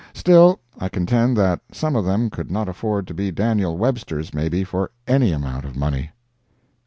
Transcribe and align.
Still, 0.15 0.59
I 0.79 0.89
contend 0.89 1.37
that 1.37 1.59
some 1.71 1.95
of 1.95 2.05
them 2.05 2.31
could 2.31 2.49
not 2.49 2.67
afford 2.67 3.05
to 3.05 3.13
be 3.13 3.29
Daniel 3.29 3.77
Websters, 3.77 4.33
maybe, 4.33 4.63
for 4.63 4.89
any 5.07 5.31
amount 5.31 5.63
of 5.63 5.75
money. 5.77 6.09